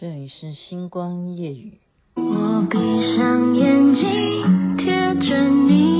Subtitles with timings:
[0.00, 1.78] 这里是星光夜雨。
[2.16, 5.93] 我闭上眼睛，贴着你，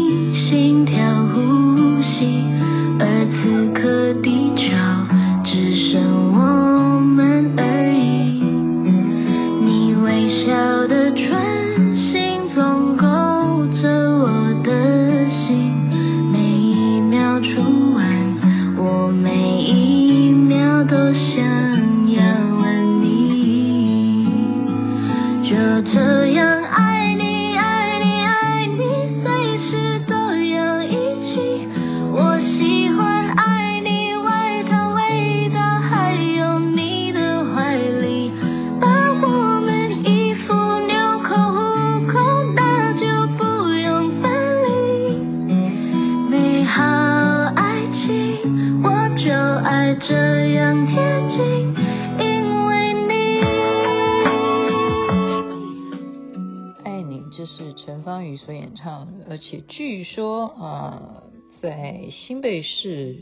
[59.46, 61.22] 且据说啊，
[61.60, 63.18] 在新北市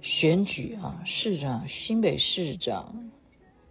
[0.00, 3.10] 选举啊，市长新北市长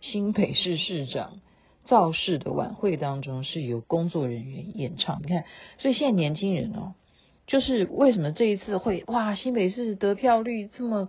[0.01, 1.39] 新北市市长
[1.85, 5.21] 造势的晚会当中，是由工作人员演唱。
[5.23, 5.45] 你看，
[5.77, 6.95] 所以现在年轻人哦，
[7.47, 11.07] 就是为什么这一次会哇，新北市得票率这么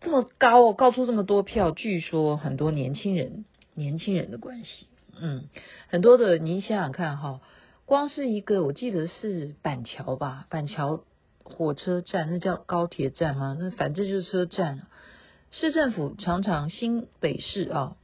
[0.00, 1.70] 这么高哦，高出这么多票？
[1.70, 4.88] 据说很多年轻人年轻人的关系，
[5.20, 5.44] 嗯，
[5.86, 7.40] 很多的，你想想看哈。
[7.88, 11.04] 光是一个，我记得是板桥吧，板桥
[11.42, 13.56] 火车站，那叫高铁站吗？
[13.58, 14.82] 那反正就是车站。
[15.52, 17.96] 市政府常常新北市啊，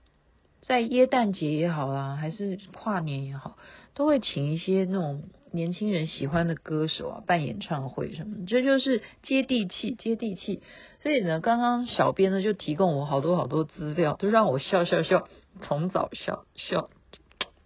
[0.62, 3.58] 在耶诞节也好啊，还是跨年也好，
[3.92, 10.62] 都会请一些那种年轻人喜欢的歌手啊，办演唱会什么，这就是接地气，接地气。
[11.02, 15.28] 所以呢，刚刚小编呢就提供我好多好多资料，都让我笑笑笑，
[15.60, 16.88] 从早笑笑，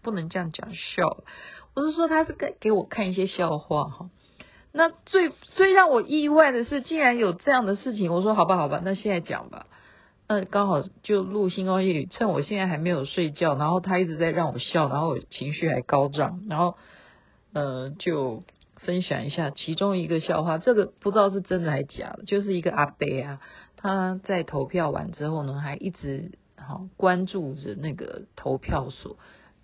[0.02, 1.22] 不能这样讲笑。
[1.80, 4.10] 不是说他是给给我看一些笑话哈，
[4.72, 8.12] 那最最让我意外的是，竟然有这样的事情。
[8.12, 9.66] 我说好吧，好吧，那现在讲吧。
[10.28, 16.76] 那刚好就录星光夜语，趁我现在还没有睡觉，然后他一直在让我笑，然后我情绪还高涨，然后
[17.54, 18.42] 呃就
[18.76, 20.58] 分享一下其中一个笑话。
[20.58, 23.40] 这个不知道是真的还是假的，就是一个阿伯啊，
[23.76, 29.16] 他在投票完之后呢，还一直好关注着那个投票所。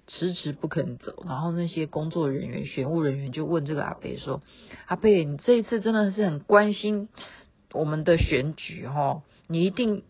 [0.07, 4.43] 迟迟不肯走，然后那些工作人员、选务人员就问这个阿贝说
[4.87, 7.09] ：“阿贝，你这一次真的是很关心
[7.73, 9.23] 我们的选举哈？
[9.49, 10.05] 你一定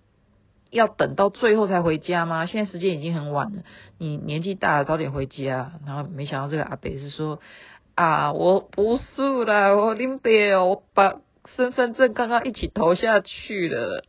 [0.70, 2.46] 要等到最后才回家吗？
[2.46, 3.62] 现在时间已经很晚了，
[3.98, 7.40] 你年纪大了，早点回家。”然后没想到这个阿贝是说
[7.94, 11.20] ：“啊，我不是啦，我林北，我把
[11.56, 14.04] 身份证刚刚一起投下去了。”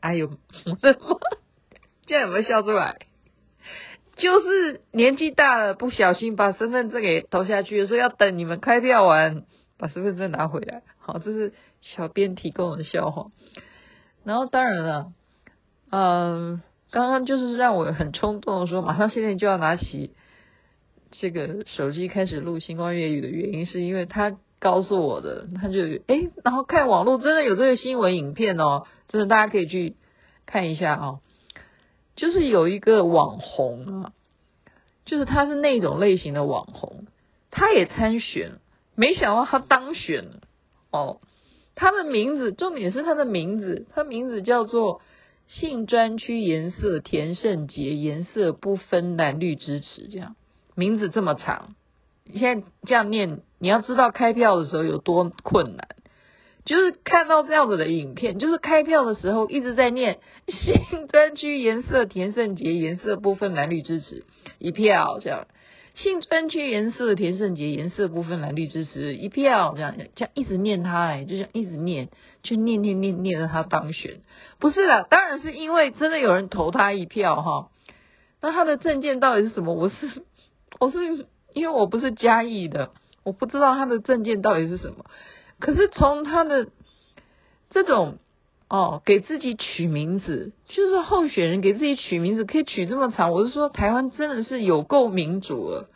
[0.00, 0.30] 哎呦，
[0.66, 1.16] 我的妈！
[2.04, 3.05] 这样有没有笑出来？
[4.16, 9.44] 就是年纪大了，不小心把身份证给投下去，所以要等你们开票完，
[9.78, 10.82] 把身份证拿回来。
[10.98, 13.26] 好，这是小编提供的笑话。
[14.24, 15.12] 然后当然了，
[15.90, 20.12] 嗯，刚刚就是让我很冲动的说，马上现在就要拿起
[21.12, 29.94] 这个手机开始录星光粤语的原因，是因为他告诉我的，他就诶，然后看网络真的有这个新闻影片哦，真的大家可以去
[30.46, 31.20] 看一下哦。
[32.16, 34.12] 就是有一个网红啊，
[35.04, 37.06] 就是他是那种类型的网红，
[37.50, 38.58] 他也参选，
[38.94, 40.40] 没想到他当选了
[40.90, 41.20] 哦。
[41.74, 45.02] 他的名字，重点是他的名字，他名字叫做
[45.46, 50.36] 性专区颜色田胜杰，颜色不分蓝绿支持，这样
[50.74, 51.74] 名字这么长，
[52.24, 55.95] 你现在这样念，你要知道开票的时候有多困难。
[56.66, 60.18] 就是看到这样子的影片，就是开票的时候一直在念
[60.48, 64.24] 性专区颜色田胜杰，颜色不分蓝绿支持
[64.58, 65.46] 一票这样，
[65.94, 72.08] 性专区颜色田胜杰，颜色不分蓝绿支持一票这样，这样一直念他哎，就像一直念，
[72.42, 74.20] 就念念念念到他当选，
[74.58, 77.68] 不是的，当然是因为真的有人投他一票哈。
[78.42, 79.72] 那他的证件到底是什么？
[79.72, 79.94] 我是
[80.80, 80.98] 我是
[81.54, 82.90] 因为我不是嘉义的，
[83.24, 85.04] 我不知道他的证件到底是什么。
[85.58, 86.68] 可是从他的
[87.70, 88.18] 这种
[88.68, 93.30] 哦，给自己取名字，就是候选人给自己取名字可以取这么长。
[93.30, 95.88] 我是说，台湾真的是有够民主了，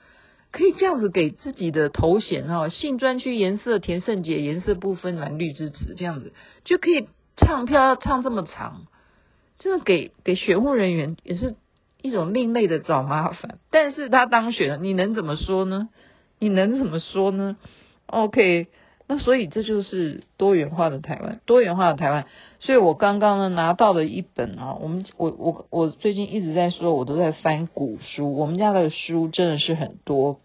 [0.53, 6.33] 可以这样子给自己的头衔哈，性专区颜色田胜杰，颜色不分蓝绿支持，这样子
[6.65, 8.87] 就可以唱票要唱这么长，
[9.59, 11.57] 真的给给选务人员也是
[12.03, 13.59] 一种另类的找麻烦。
[13.73, 15.89] 但是他当选了，你能怎么说呢？
[16.39, 17.57] 你能怎么说呢
[18.07, 18.69] ？OK。
[19.13, 22.27] 那所以这就是多元化的台湾，多元化的台湾。
[22.61, 30.39] 所以我刚刚呢拿到了一本啊，我们我我我最近一直在说，我都在翻古书，我们家的书真的是很多。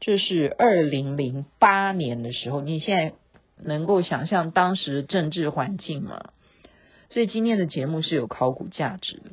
[0.00, 3.12] 这是二零零八年的时候，你现在
[3.62, 6.30] 能够想象当时的政治环境吗？
[7.10, 9.24] 所以今天的节目是有考古价值的。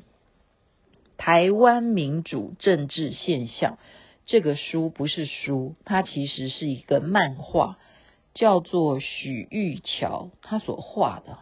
[1.15, 3.77] 台湾民主政治现象
[4.25, 7.77] 这个书不是书，它其实是一个漫画。
[8.37, 11.39] 叫做许玉桥，他所画的。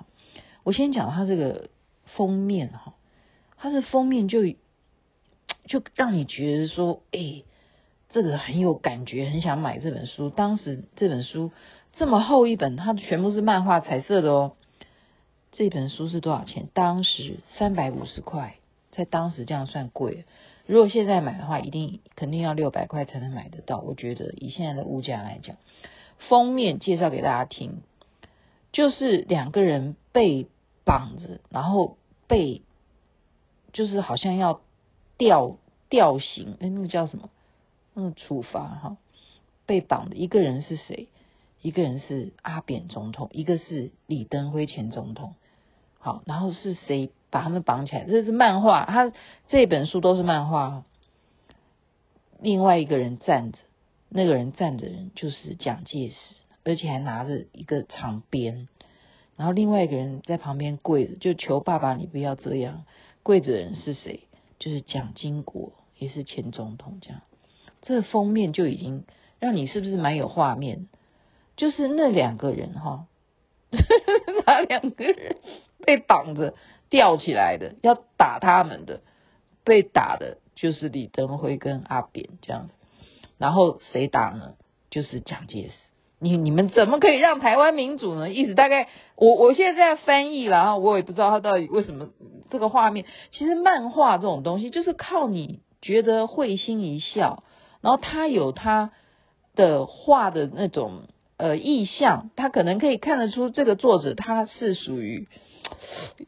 [0.64, 1.70] 我先讲他这个
[2.16, 2.94] 封面哈，
[3.58, 4.48] 他这封面就
[5.68, 7.44] 就让你觉得说，哎，
[8.12, 10.30] 这个很有感觉，很想买这本书。
[10.30, 11.52] 当时这本书
[11.98, 14.54] 这么厚一本，它全部是漫画彩色的哦。
[15.52, 16.70] 这本书是多少钱？
[16.74, 18.56] 当时三百五十块，
[18.92, 20.24] 在当时这样算贵。
[20.66, 23.80] 如果现在买的话，一定肯定要六百块才能买得到。
[23.80, 25.58] 我觉得以现在的物价来讲。
[26.30, 27.82] 封面介绍给大家听，
[28.72, 30.48] 就是两个人被
[30.84, 31.98] 绑着，然后
[32.28, 32.62] 被
[33.74, 34.62] 就是好像要
[35.18, 35.58] 吊
[35.90, 37.30] 吊刑，哎，那个叫什么？
[37.94, 38.98] 那个处罚哈，
[39.66, 41.08] 被绑的一个人是谁？
[41.62, 45.36] 一个人是阿扁总统，一个是李登辉前总统。
[46.00, 48.04] 好，然后是谁把他们绑起来？
[48.06, 49.12] 这是漫画，他
[49.48, 50.84] 这本书都是漫画。
[52.40, 53.58] 另外一个人站着。
[54.18, 56.16] 那个人站着人就是蒋介石，
[56.64, 58.70] 而且还拿着一个长鞭，
[59.36, 62.86] 然后另外一个人在旁边跪着，就求爸爸你不要这样。
[63.24, 64.22] 跪着的人是谁？
[64.58, 67.00] 就是蒋经国，也是前总统。
[67.02, 67.24] 这样，
[67.82, 69.04] 这封面就已经
[69.40, 70.88] 让你是不是蛮有画面？
[71.58, 73.08] 就是那两个人哈，
[74.48, 75.36] 那两个人
[75.86, 76.54] 被绑着
[76.90, 79.02] 吊起来的，要打他们的，
[79.66, 82.74] 被打的就是李登辉跟阿扁这样子。
[83.38, 84.54] 然后谁打呢？
[84.90, 85.74] 就是蒋介石。
[86.18, 88.30] 你你们怎么可以让台湾民主呢？
[88.30, 88.88] 意思大概
[89.18, 92.10] 我我现在在翻译了啊，我也不知道他到底为什么
[92.50, 93.06] 这个画面。
[93.32, 97.44] 其实漫画这种东西就是靠你觉得会心一笑，
[97.82, 98.92] 然后他有他
[99.56, 101.04] 的画的那种
[101.38, 105.28] 呃意象，他可能可以看得出这个作者他是属于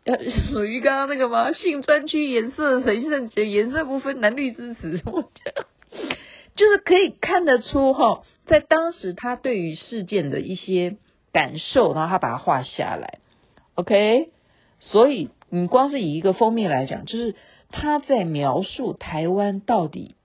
[0.04, 0.18] 呃
[0.52, 1.54] 属于刚刚那个吗？
[1.54, 5.02] 性专区颜色呈现颜色不分男女之词。
[5.08, 5.66] 我觉得
[6.58, 10.98] 就是可以看得出哈，在当时他对于事件的一些
[11.32, 13.20] 感受，然后他把它画下来
[13.76, 14.32] ，OK。
[14.80, 17.36] 所以你光是以一个封面来讲，就是
[17.70, 20.16] 他在描述台湾到底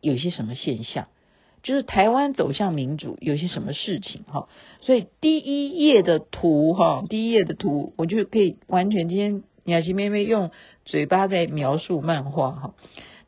[0.00, 1.08] 有些什么现象，
[1.62, 4.48] 就是台湾走向民主有些什么事情哈。
[4.80, 10.50] 所以第一页的图哈，第一页的图，我就可以完全今天雅琪妹妹用
[10.84, 12.74] 嘴巴在描述漫画哈。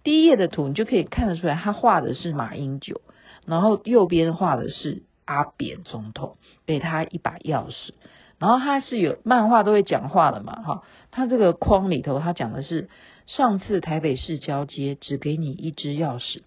[0.06, 3.00] 第一页的图，你就可以看得出来，他画的是马英九，
[3.44, 7.90] 然后右边画的是阿扁总统，给他一把钥匙，
[8.38, 12.88] 然后他是有漫画都会讲话的嘛，哈，他这个框里头他讲的是
[13.26, 16.42] 上次台北市交接只给你一支钥匙，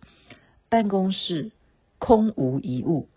[0.69, 1.51] 办公室
[1.97, 3.09] 空无一物，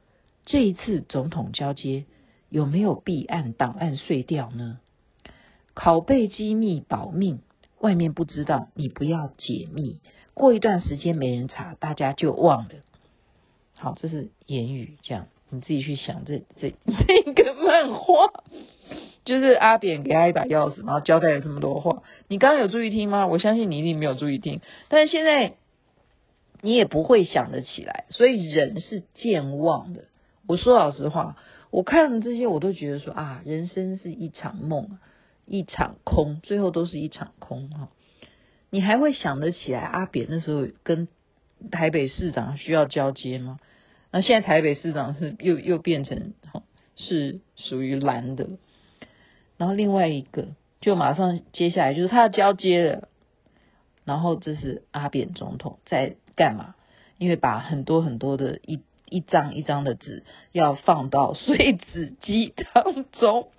[0.45, 2.05] 这一次总统交接
[2.49, 4.81] 有没有弊案档案碎掉呢？
[5.77, 7.39] 拷贝机密保命，
[7.79, 10.01] 外面不知道，你不要解密。
[10.35, 12.71] 过一段时间没人查，大家就忘了。
[13.77, 16.43] 好，这是言语，这样你自己去想这。
[16.61, 16.75] 这
[17.35, 18.33] 这个漫画
[19.25, 22.03] 就是阿扁给他一把钥匙，然后交代了这么多话。
[22.29, 23.27] 你刚刚有注意听吗？
[23.27, 24.61] 我相信你一定没有注意听。
[24.89, 25.55] 但是现在
[26.61, 30.05] 你也不会想得起来，所以人是健忘的。
[30.47, 31.37] 我说老实话，
[31.71, 34.99] 我看了这些，我都觉得说啊，人生是一场梦，
[35.47, 37.89] 一场空，最后都是一场空哈。
[38.73, 41.07] 你还会想得起来阿扁那时候跟
[41.71, 43.61] 台北市长需要交接吗？
[44.11, 46.33] 那现在台北市长是又又变成
[46.97, 48.49] 是属于蓝的，
[49.59, 50.49] 然后另外一个
[50.81, 53.09] 就马上接下来就是他要交接了，
[54.07, 56.75] 然后这是阿扁总统在干嘛？
[57.19, 63.51] 因为把很多很多的一一张一张的纸要放到碎纸机当中。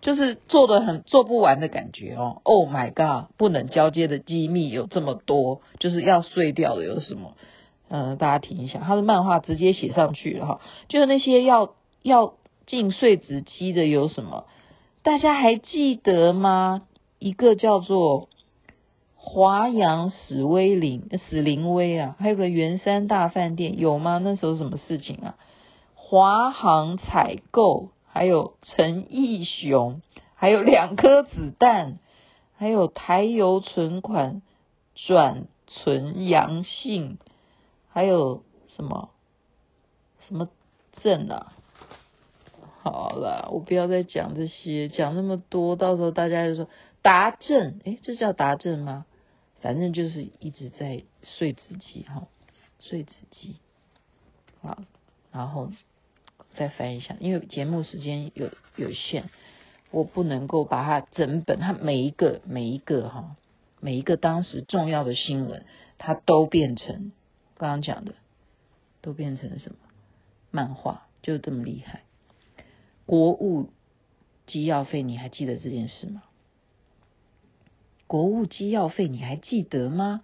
[0.00, 7.32] 就是做的很做不完的感觉哦，Oh my god，不能交接的机密有这么多，就是要碎掉的有什么？
[7.88, 12.34] 嗯，大家听一下，他的漫画直接写上去了哈，就是那些要要
[12.66, 14.44] 进碎纸机的有什么？
[15.02, 16.82] 大家还记得吗？
[17.18, 18.28] 一个叫做
[19.16, 24.18] 华阳史威林史林威啊，还有个圆山大饭店有吗？
[24.22, 25.34] 那时候什么事情啊？
[25.94, 27.90] 华航采购。
[28.16, 30.00] 还有陈义雄，
[30.36, 31.98] 还有两颗子弹，
[32.56, 34.40] 还有台油存款
[34.94, 37.18] 转存阳性，
[37.90, 39.10] 还有什么
[40.26, 40.48] 什么
[41.02, 41.52] 证啊？
[42.82, 46.70] 好了，我不要再讲这些，讲那么多，到时候大家就说
[47.02, 49.04] 达正，诶，这叫达正吗？
[49.60, 52.26] 反正就是一直在碎纸机哈，
[52.78, 53.56] 碎纸机，
[54.62, 54.78] 好，
[55.30, 55.70] 然后
[56.56, 59.24] 再翻一下，因为节目时间有有限，
[59.90, 63.36] 我不能够把它整本，它每一个每一个哈，
[63.80, 65.64] 每一个当时重要的新闻，
[65.98, 67.12] 它都变成
[67.56, 68.14] 刚刚讲的，
[69.02, 69.76] 都变成什么
[70.50, 72.02] 漫画，就这么厉害。
[73.04, 73.68] 国务
[74.46, 76.22] 机要费，你还记得这件事吗？
[78.06, 80.22] 国务机要费，你还记得吗？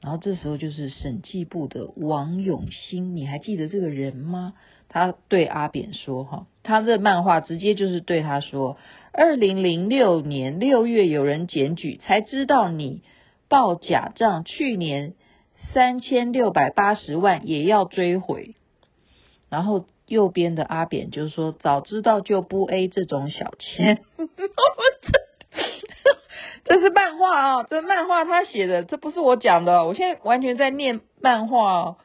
[0.00, 4.54] 然后这时候就是审计部的王永兴，你还记得这个人吗？
[4.92, 8.76] 他对阿扁说：“哈，他这漫画直接就是对他说，
[9.12, 13.02] 二零零六年六月有人检举，才知道你
[13.48, 15.14] 报假账，去年
[15.72, 18.54] 三千六百八十万也要追回。”
[19.50, 19.86] 然后。
[20.08, 24.02] 右边的阿扁就是说，早知道就不 A 这种小钱。
[26.64, 29.86] 这是漫画啊、哦，这漫画他写的，这不是我讲的。
[29.86, 31.96] 我现在完全在念漫画哦。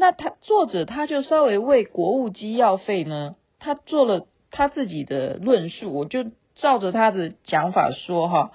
[0.00, 8.52] 那他作者他就稍微为国务机要费呢，他做了他自己的论述，我就照着他的讲法说哈，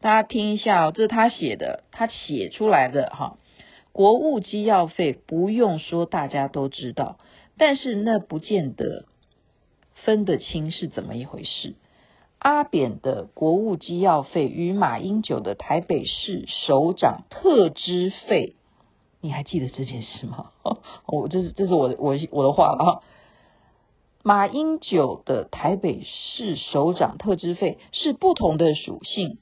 [0.00, 3.38] 大家听一下哦，这是他写的，他写出来的哈。
[3.92, 7.18] 国务机要费不用说，大家都知道。
[7.56, 9.04] 但是那不见得
[10.04, 11.76] 分得清是怎么一回事。
[12.40, 18.56] 阿扁的国务机要费与马英九的台北市首长特支费，
[19.20, 20.50] 你还记得这件事吗？
[20.62, 23.02] 哦，我这是这是我的我我的话了哈。
[24.22, 29.38] 马英九的台北市首长特支费是不同的属性，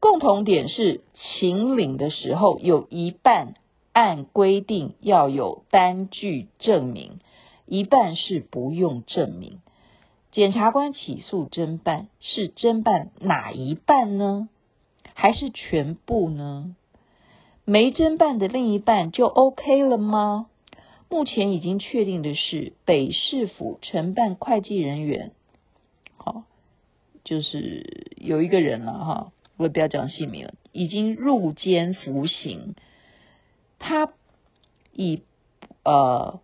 [0.00, 3.54] 共同点是请领的时候有一半
[3.92, 7.20] 按规定要有单据证明。
[7.66, 9.60] 一半是不用证明，
[10.30, 14.48] 检察官起诉侦办是侦办哪一半呢？
[15.14, 16.76] 还是全部呢？
[17.64, 20.46] 没侦办的另一半就 OK 了吗？
[21.08, 25.32] 目前已经确定的是，北市府承办会计人员，
[26.16, 26.44] 好，
[27.24, 32.74] 就是有一个人了哈，我也不要讲姓名了，已经入监服刑，
[33.78, 34.12] 他
[34.92, 35.22] 以
[35.84, 36.40] 呃。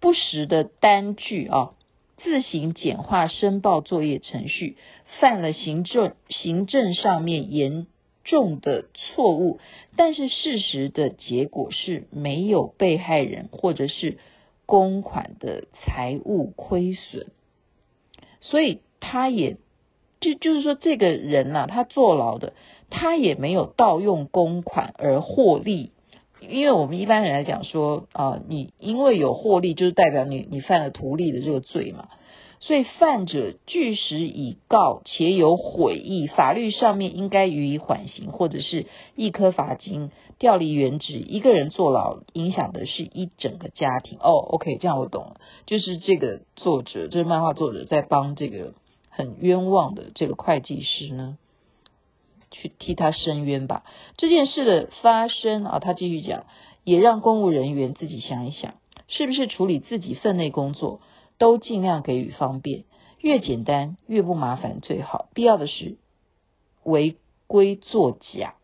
[0.00, 1.70] 不实的单据啊，
[2.18, 4.76] 自行简化申报作业程序，
[5.18, 7.86] 犯了行政行政上面严
[8.24, 9.58] 重的错误，
[9.96, 14.18] 但是事实的结果是没有被害人或者是
[14.66, 17.26] 公款的财务亏损，
[18.40, 19.58] 所以他也
[20.20, 22.54] 就就是说这个人呐、他坐牢的，
[22.88, 25.92] 他也没有盗用公款而获利。
[26.46, 32.08] 因为我们一般人来讲说啊，你因为有获利，就是代表你你犯了图利的这个罪嘛。
[32.66, 41.18] 所以犯者据实以告且有悔意，法律上面应该予以缓刑，或者是一科罚金、调离原职。
[41.18, 44.16] 一个人坐牢，影响的是一整个家庭。
[44.18, 45.36] 哦，OK，这样我懂了。
[45.66, 48.72] 就是这个作者，这个漫画作者在帮这个
[49.10, 51.36] 很冤枉的这个会计师呢。
[52.50, 53.82] 去替他伸冤吧。
[54.16, 56.46] 这件事的发生啊，他继续讲，
[56.84, 58.74] 也让公务人员自己想一想，
[59.08, 61.00] 是不是处理自己分内工作
[61.38, 62.84] 都尽量给予方便，
[63.20, 65.28] 越简单越不麻烦最好。
[65.34, 65.96] 必要的是
[66.82, 68.54] 违规作假，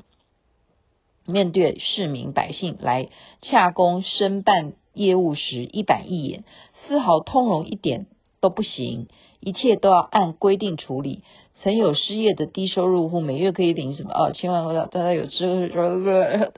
[1.26, 3.08] 面对市民百姓来
[3.42, 6.44] 洽公申办业务时，一板一眼，
[6.86, 8.06] 丝毫通融一点
[8.40, 9.08] 都不行，
[9.40, 11.22] 一切都要按规定处理。
[11.62, 14.12] 曾有失业的低收入户每月可以领什么？
[14.14, 15.70] 哦，千万个大家有知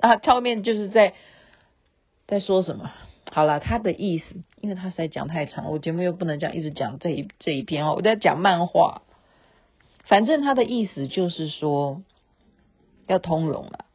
[0.00, 1.14] 啊，后面就是在
[2.28, 2.90] 在说什么？
[3.34, 4.24] 好了，他的意思，
[4.60, 9.00] 因为他实在讲太长，我节目又不能讲一直讲这一这一篇哦，我在讲漫画。
[10.04, 12.02] 反正他的意思就是说
[13.06, 13.86] 要通融了，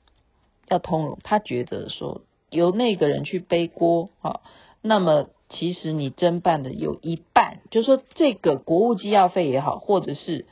[0.67, 1.19] 要通融。
[1.23, 4.41] 他觉得说由那个人去背锅啊，
[4.81, 10.45] 那么其实你侦办的有一半，就是说这个国务机要费也好，或者是。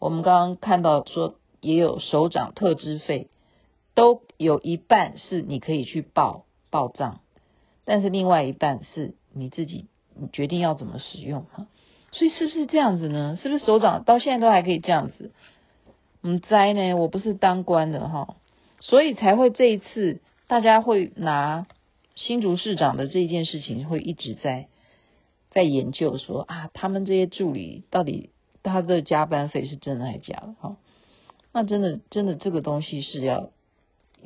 [0.00, 3.26] 我们刚刚看到说，也有首长特支费，
[3.96, 7.18] 都有一半是你可以去报报账，
[7.88, 11.66] 但是另外一半是你自己你决定要怎么使用哈。
[12.12, 13.38] 所以是不是这样子呢？
[13.42, 15.32] 是不是首长到现在都还可以这样子？
[16.22, 18.36] 嗯，在呢，我不是当官的哈，
[18.80, 21.66] 所以才会这一次大家会拿
[22.14, 24.68] 新竹市长的这一件事情会一直在
[25.50, 28.30] 在研究说啊，他们这些助理到底。
[28.60, 30.54] 他的加班费是真的还是假的？
[30.60, 30.76] 哈，
[31.54, 33.50] 那真的真的这个东西是要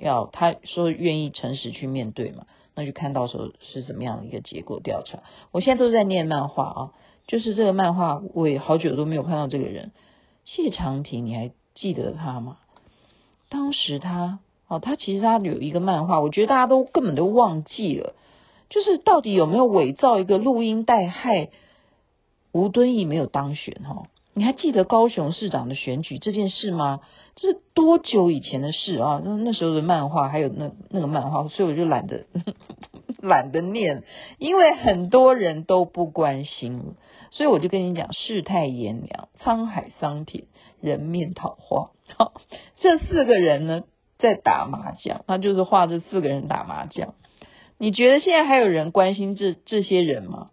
[0.00, 2.46] 要他说愿意诚实去面对嘛？
[2.74, 5.20] 那就看到时候是怎么样的一个结果调查。
[5.50, 6.92] 我现在都在念漫画啊，
[7.26, 9.92] 就是这个漫画，我也好久都没有看到这个人。
[10.44, 12.58] 谢长廷，你还记得他吗？
[13.48, 14.38] 当时他
[14.68, 18.14] 哦，他其实他有一个漫画，我觉得大家都根本都忘记了，
[18.70, 21.50] 就是到底有没有伪造一个录音带害
[22.52, 24.06] 吴敦义没有当选哈？
[24.34, 27.00] 你还记得高雄市长的选举这件事吗？
[27.34, 29.20] 这是多久以前的事啊？
[29.24, 32.24] 那那时候的漫画还有那那个漫画，所以我就懒得
[33.20, 34.04] 懒得念，
[34.38, 36.94] 因为很多人都不关心，
[37.30, 40.44] 所以我就跟你讲世态炎凉，沧海桑田，
[40.80, 41.90] 人面桃花。
[42.16, 42.32] 好，
[42.80, 43.82] 这四个人呢
[44.18, 47.14] 在打麻将，他就是画这四个人打麻将。
[47.78, 50.50] 你觉得现在还有人关心这这些人吗？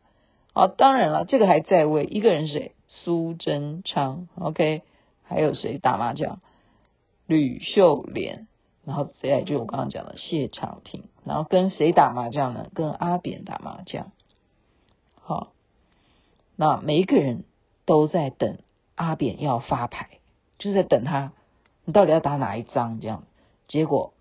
[0.54, 2.72] 好，当然了，这个还在位，一个人是谁？
[2.90, 4.82] 苏贞昌，OK，
[5.24, 6.40] 还有谁打麻将？
[7.28, 8.48] 吕秀莲，
[8.84, 12.70] 然后再来就我刚刚讲的谢长廷，然后跟谁打麻将呢？
[12.74, 14.12] 跟阿扁打麻将。
[15.22, 15.52] 好，
[16.56, 17.44] 那每一个人
[17.86, 18.58] 都在等
[18.96, 20.10] 阿扁要发牌，
[20.58, 21.32] 就是在等他，
[21.86, 23.00] 你到底要打哪一张？
[23.00, 23.24] 这样，
[23.68, 24.14] 结果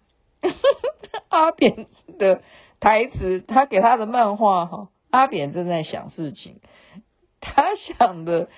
[1.30, 1.86] 阿扁
[2.18, 2.42] 的
[2.78, 6.60] 台词，他给他的漫画哈，阿扁正在想事情。
[7.40, 8.48] 他想的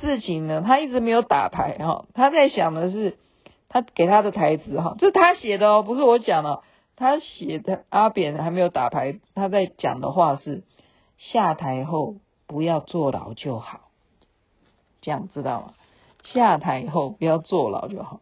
[0.00, 2.06] 事情呢，他一直没有打牌哈。
[2.14, 3.16] 他在想的是，
[3.68, 6.62] 他给他的台词哈，这是他写的哦，不是我讲的。
[6.98, 10.62] 他写的阿扁还没有打牌，他在讲的话是
[11.18, 13.90] 下台后不要坐牢就好，
[15.02, 15.74] 这样知道吗？
[16.22, 18.20] 下台以后不要坐牢就好。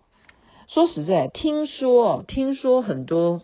[0.66, 3.42] 说实在，听说听说很多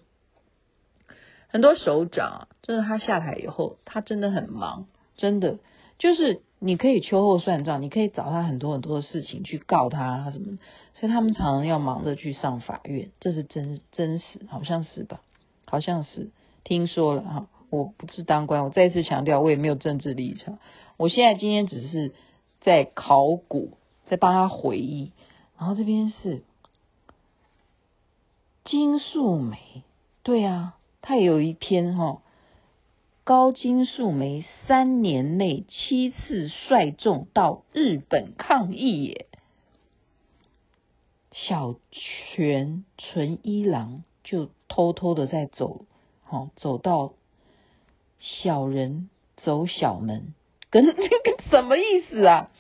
[1.47, 5.59] 很多首长，就是他下台以后，他真的很忙，真的。
[6.01, 10.59] 就是你可以秋后算账，你可以找他很多很多的事情去告他什么，
[10.99, 15.21] 所以他们常常要忙着去上法院，这是真真实，好像是吧？
[15.67, 16.31] 好像是
[16.65, 20.59] 听说了哈，我不是当官，我再次强调，我也没有政治立场，
[20.97, 22.15] 我现在今天只是
[22.63, 23.73] 在考古，
[24.07, 25.13] 在帮他回忆，
[25.59, 26.43] 然后这边是
[28.65, 29.85] 金素梅，
[30.23, 32.23] 对啊，他也有一篇哈。
[33.31, 39.27] 高金素梅三年内七次率众到日本抗议耶，
[41.31, 45.83] 小泉纯一郎就偷偷的在走，
[46.25, 47.13] 好走到
[48.19, 50.35] 小人走小门，
[50.69, 50.99] 跟 跟
[51.51, 52.51] 什么意思啊？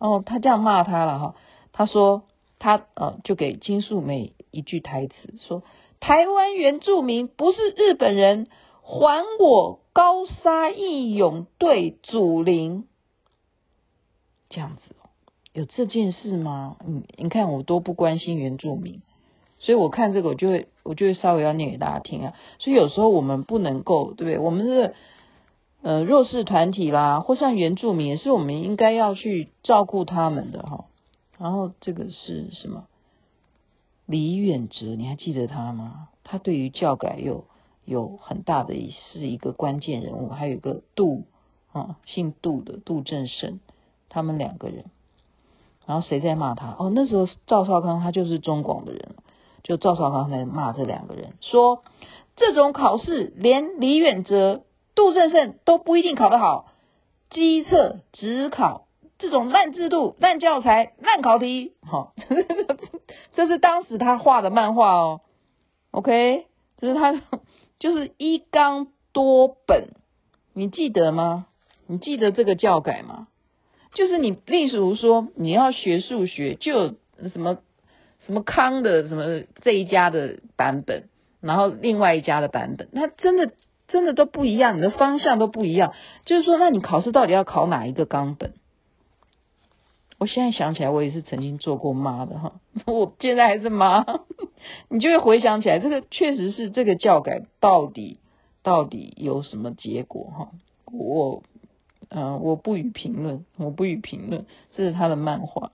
[0.00, 1.36] 哦，他这样骂他了哈，
[1.70, 2.24] 他说
[2.58, 5.14] 他呃就给金素梅一句台词，
[5.46, 5.62] 说
[6.00, 8.48] 台湾原住民不是日本人。
[8.82, 12.86] 还我高砂义勇队祖灵，
[14.48, 15.10] 这样子哦，
[15.52, 16.76] 有这件事吗？
[16.86, 19.02] 你你看我多不关心原住民，
[19.58, 22.34] 所以我看这个我就会我就会稍微要念给大家听啊。
[22.60, 24.38] 所以有时候我们不能够，对不对？
[24.38, 24.94] 我们是
[25.82, 30.84] 呃弱势团体啦，或像原住民，也是我们应该要去照顾他们的哈。
[31.36, 32.86] 然后这个是什么？
[34.06, 36.08] 李远哲，你还记得他吗？
[36.22, 37.44] 他对于教改又。
[37.84, 38.74] 有很大的
[39.12, 41.24] 是一个关键人物，还有一个杜
[41.72, 43.60] 啊，姓杜的杜正胜，
[44.08, 44.84] 他们两个人。
[45.86, 46.76] 然后谁在骂他？
[46.78, 49.16] 哦，那时候赵少康他就是中广的人，
[49.64, 51.82] 就赵少康在骂这两个人，说
[52.36, 54.62] 这种考试连李远哲、
[54.94, 56.66] 杜正胜都不一定考得好，
[57.30, 58.86] 机测只考
[59.18, 62.14] 这种烂制度、烂教材、烂考题， 好，
[63.34, 65.22] 这是当时他画的漫画哦。
[65.90, 66.46] OK，
[66.78, 67.20] 这是他。
[67.80, 69.88] 就是一纲多本，
[70.54, 71.46] 你记得吗？
[71.88, 73.26] 你记得这个教改吗？
[73.94, 76.94] 就是你，例如说你要学数学，就
[77.32, 77.58] 什么
[78.24, 81.08] 什么康的什么这一家的版本，
[81.40, 83.50] 然后另外一家的版本，那真的
[83.88, 85.92] 真的都不一样，你的方向都不一样。
[86.24, 88.52] 就是说，那你考试到底要考哪一个纲本？
[90.20, 92.52] 我现在想起来，我也是曾经做过妈的哈，
[92.86, 94.04] 我现在还是妈，
[94.90, 98.18] 你就会回想起来，这个确实是这个教改到底
[98.62, 100.48] 到底有什么结果哈？
[100.92, 101.42] 我
[102.10, 105.72] 嗯、我不予评论，我不予评论，这是他的漫画。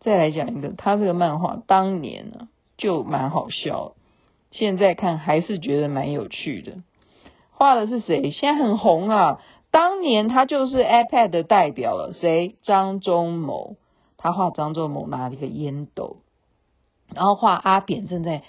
[0.00, 3.92] 再来讲一个，他这个漫画当年呢就蛮好笑，
[4.52, 6.78] 现在看还是觉得蛮有趣的。
[7.50, 8.30] 画的是谁？
[8.30, 9.40] 现在很红啊。
[9.70, 12.56] 当年他就是 iPad 的代表了，谁？
[12.62, 13.76] 张忠谋，
[14.16, 16.18] 他画张忠谋拿了一个烟斗，
[17.14, 18.42] 然后画阿扁正在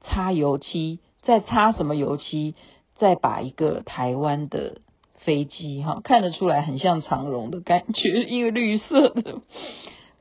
[0.00, 2.54] 擦油漆，在擦什么油漆？
[2.98, 4.78] 在把一个台湾的
[5.16, 9.42] 飞机，哈，看得出来很像长荣的感觉， 一个绿色的。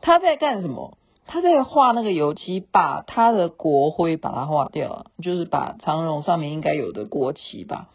[0.02, 0.98] 他在干什么？
[1.26, 7.90] 他在画那个油漆，把他的国徽把它画掉，就是把长荣上面应该有的国旗吧，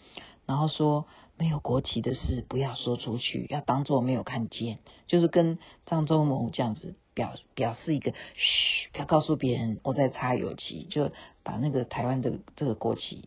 [0.47, 1.07] 然后说。
[1.41, 11.11] 没有国旗的事不要说出去，要当做没有看见，就是跟张忠谋这样子表表示一个嘘，不要告诉别人我在擦油漆，就
[11.43, 13.27] 把那个台湾的这个国旗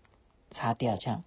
[0.52, 1.24] 擦掉这样。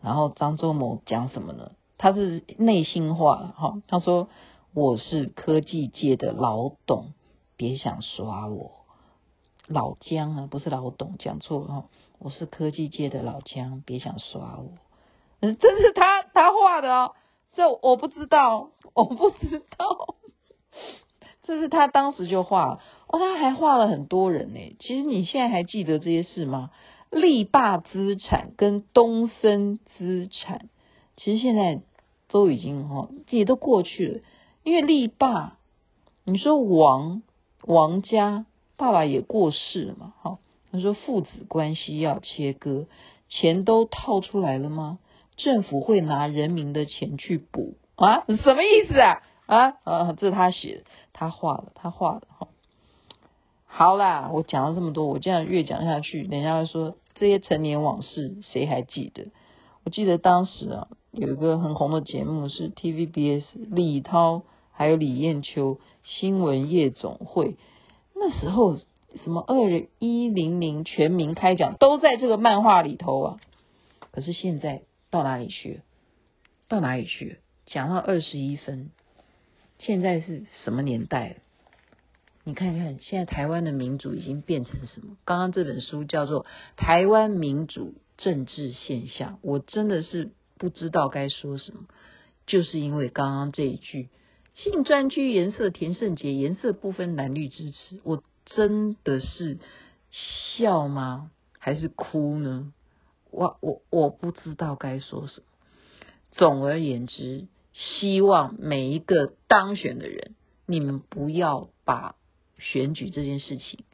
[0.00, 1.72] 然后张忠谋讲什么呢？
[1.98, 4.30] 他是内心话哈，他说
[4.72, 7.12] 我是科技界的老董，
[7.58, 8.72] 别想耍我。
[9.66, 11.84] 老姜啊，不是老董，讲错了哈。
[12.18, 14.70] 我是科技界的老姜，别想耍我。
[15.42, 17.14] 这是他他画的哦，
[17.54, 20.16] 这我不知道，我不知道。
[21.42, 22.78] 这是他当时就画
[23.08, 24.76] 哦，他还画了很多人呢。
[24.78, 26.70] 其实你现在还记得这些事吗？
[27.10, 30.68] 力霸资产跟东森资产，
[31.16, 31.82] 其实现在。
[32.28, 34.20] 都已经哈，也都过去了。
[34.62, 35.58] 因为力霸，
[36.24, 37.22] 你说王
[37.62, 38.46] 王家
[38.78, 40.14] 爸爸也过世了嘛？
[40.22, 40.38] 哈，
[40.72, 42.86] 他说父子关系要切割，
[43.28, 44.98] 钱都套出来了吗？
[45.36, 48.24] 政府会拿人民的钱去补啊？
[48.26, 49.22] 什么意思啊？
[49.46, 52.48] 啊啊，这是他写的，他画的，他画的哈。
[53.66, 59.26] 好啦，我讲了这么多，我这样越讲下去，人家会说这些陈年往事谁还记得？
[59.84, 60.88] 我记得当时啊。
[61.14, 67.58] 有一个很红的节目是 TVBS 李涛还有李艳秋新闻夜总会，
[68.14, 69.68] 那时候什么二
[69.98, 73.36] 一零零全民开讲都在这个漫画里头啊。
[74.10, 75.82] 可是现在到哪里去？
[76.66, 77.38] 到哪里去？
[77.66, 78.90] 讲到二十一分，
[79.78, 81.36] 现在是什么年代？
[82.42, 85.16] 你看看现在台湾的民主已经变成什么？
[85.24, 86.44] 刚刚这本书叫做
[86.76, 90.32] 《台湾民主政治现象》，我真的是。
[90.58, 91.88] 不知道该说什么，
[92.46, 94.10] 就是因为刚刚这一句
[94.54, 99.58] “性专区颜色田胜杰颜色不分蓝绿支持”，我真的是
[100.56, 101.32] 笑吗？
[101.58, 102.72] 还是哭呢？
[103.32, 105.46] 我我我不知道该说什么。
[106.30, 110.34] 总而言之，希望每一个当选的人，
[110.66, 112.14] 你们不要把
[112.58, 113.84] 选举这件事情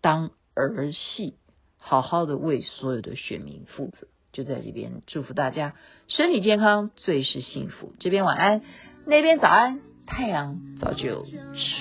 [0.00, 1.34] 当儿戏，
[1.76, 4.06] 好好的为所有的选民负责。
[4.30, 5.74] 就在这边祝福大家
[6.06, 7.92] 身体健康，最是幸福。
[7.98, 8.62] 这边晚安，
[9.06, 11.26] 那边早安，太阳早就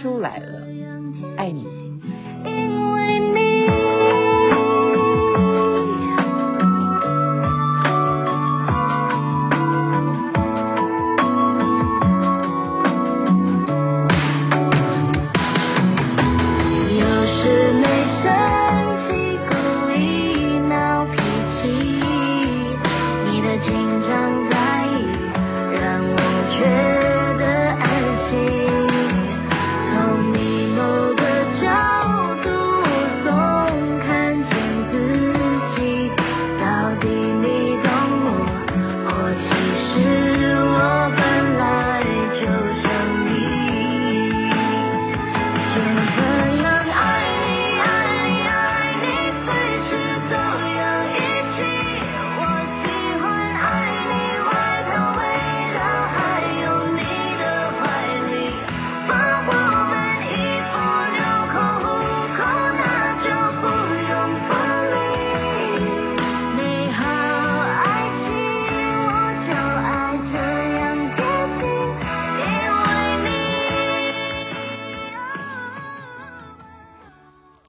[0.02, 0.66] 出来了，
[1.38, 1.87] 爱你。